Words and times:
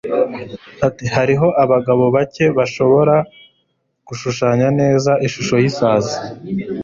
Ati: 0.87 1.05
"Hariho 1.15 1.47
abagabo 1.63 2.03
bake 2.15 2.45
bashobora 2.57 3.15
gushushanya 4.07 4.67
neza 4.79 5.11
ishusho 5.25 5.55
y'isazi" 5.61 6.17